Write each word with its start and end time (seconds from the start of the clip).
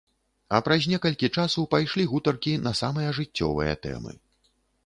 А 0.57 0.61
праз 0.67 0.87
некалькі 0.93 1.29
часу 1.43 1.67
пайшлі 1.75 2.07
гутаркі 2.13 2.57
на 2.69 2.75
самыя 2.81 3.15
жыццёвыя 3.19 3.73
тэмы. 3.85 4.11